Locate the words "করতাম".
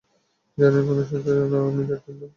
2.05-2.29